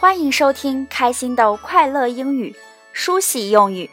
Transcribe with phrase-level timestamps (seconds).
[0.00, 2.54] 欢迎收听开心的快乐英语
[2.92, 3.90] 梳洗用语。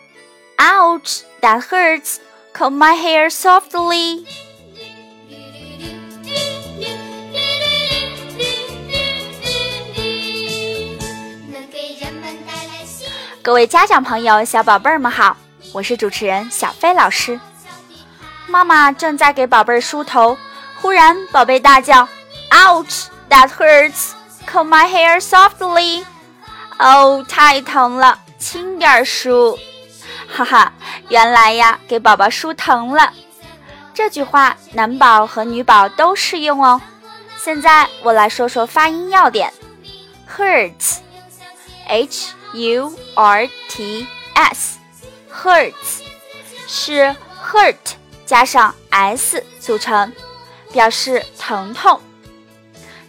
[0.55, 1.21] Ouch!
[1.42, 2.17] That hurts.
[2.54, 4.24] Comb my hair softly.
[13.41, 15.35] 各位家长朋友、小宝贝们好，
[15.73, 17.39] 我是主持人小飞老师。
[18.45, 20.37] 妈妈正在给宝贝梳头，
[20.79, 22.07] 忽然宝贝大叫
[22.51, 23.07] ：“Ouch!
[23.27, 24.11] That hurts!
[24.46, 26.05] Comb my hair softly.”
[26.77, 29.58] 哦，太疼了，轻点梳。
[30.27, 30.73] 哈哈，
[31.09, 33.13] 原来呀，给宝宝梳疼了。
[33.94, 36.81] 这句话男宝和女宝都适用哦。
[37.38, 39.53] 现在我来说说发音要点
[40.27, 40.73] hurt
[41.88, 42.34] h
[43.16, 44.73] urts
[45.31, 46.02] hurts
[46.67, 47.75] 是 hurt
[48.25, 50.12] 加上 s 组成，
[50.73, 52.02] 表示疼痛。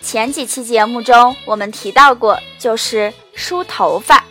[0.00, 4.24] 前几期节目中我们提到过，就是梳头发。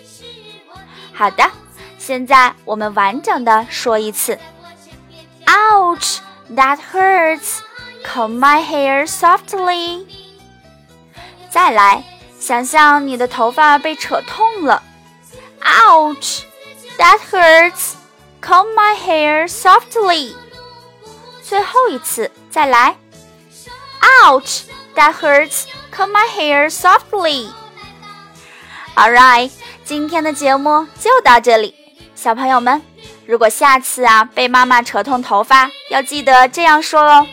[1.13, 1.49] 好的，
[1.97, 4.39] 现在我们完整的说一次，
[5.45, 6.19] Ouch,
[6.55, 7.59] that hurts.
[8.06, 10.06] Comb my hair softly.
[11.50, 12.04] 再来，
[12.38, 14.82] 想象你的头发被扯痛了
[15.62, 16.42] ，Ouch,
[16.98, 17.94] that hurts.
[18.40, 20.34] Comb my hair softly。
[21.42, 22.96] 最后一次，再来。
[24.24, 24.62] Ouch!
[24.94, 25.64] That hurts.
[25.94, 27.50] Comb my hair softly.
[28.94, 29.50] All right，
[29.84, 31.74] 今天的节目就到这里，
[32.14, 32.80] 小朋友们，
[33.26, 37.26] 如果下次啊被妈妈扯痛头发，要记得这样说哦。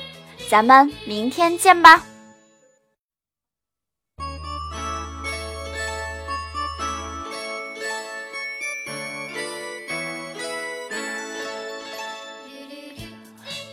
[0.49, 2.03] 咱们明天见吧。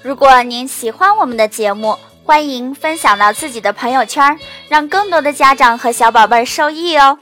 [0.03, 4.39] 如果您喜欢我们的节目，欢迎分享到自己的朋友圈，
[4.69, 7.19] 让更多的家长和小宝贝受益哦。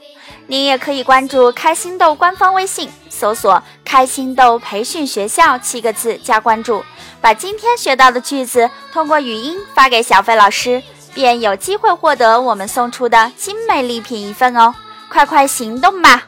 [0.47, 6.85] 您也可以关注开心豆官方微信，搜索“开心豆培训学校”七个字加关注，
[7.19, 10.83] 把今天学到的句子通过语音发给小飞老师，
[11.15, 14.75] 便有机会获得我们送出的精美礼品一份哦。
[15.09, 16.21] 快快行动吧！